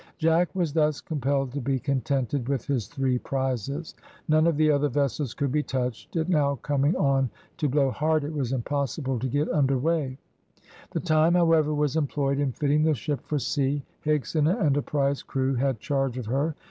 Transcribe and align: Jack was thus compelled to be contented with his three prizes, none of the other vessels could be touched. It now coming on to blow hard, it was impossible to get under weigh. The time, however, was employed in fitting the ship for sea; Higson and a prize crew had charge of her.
Jack 0.17 0.55
was 0.55 0.73
thus 0.73 0.99
compelled 0.99 1.51
to 1.51 1.61
be 1.61 1.77
contented 1.77 2.49
with 2.49 2.65
his 2.65 2.87
three 2.87 3.19
prizes, 3.19 3.93
none 4.27 4.47
of 4.47 4.57
the 4.57 4.71
other 4.71 4.89
vessels 4.89 5.35
could 5.35 5.51
be 5.51 5.61
touched. 5.61 6.15
It 6.15 6.27
now 6.27 6.55
coming 6.63 6.95
on 6.95 7.29
to 7.57 7.69
blow 7.69 7.91
hard, 7.91 8.23
it 8.23 8.33
was 8.33 8.51
impossible 8.51 9.19
to 9.19 9.27
get 9.27 9.47
under 9.51 9.77
weigh. 9.77 10.17
The 10.89 11.01
time, 11.01 11.35
however, 11.35 11.71
was 11.71 11.95
employed 11.97 12.39
in 12.39 12.51
fitting 12.51 12.81
the 12.81 12.95
ship 12.95 13.21
for 13.27 13.37
sea; 13.37 13.83
Higson 14.03 14.47
and 14.49 14.75
a 14.75 14.81
prize 14.81 15.21
crew 15.21 15.53
had 15.53 15.79
charge 15.79 16.17
of 16.17 16.25
her. 16.25 16.55